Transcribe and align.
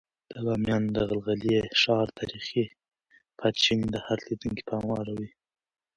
د 0.31 0.33
بامیانو 0.45 0.89
د 0.95 0.97
غلغلي 1.09 1.55
ښار 1.81 2.07
تاریخي 2.19 2.65
پاتې 3.39 3.59
شونې 3.65 3.87
د 3.91 3.97
هر 4.05 4.17
لیدونکي 4.27 4.63
پام 4.69 4.85
اړوي. 4.99 5.29